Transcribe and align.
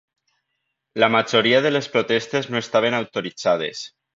La 1.03 1.09
majoria 1.17 1.61
de 1.67 1.73
les 1.75 1.91
protestes 1.99 2.51
no 2.55 2.61
estaven 2.65 2.99
autoritzades. 3.05 3.89